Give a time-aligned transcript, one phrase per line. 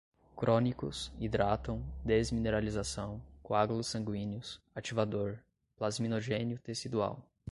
[0.35, 5.37] crônicos, hidratam, desmineralização, coágulos sanguíneos, ativador,
[5.77, 7.23] plasminogênio tecidual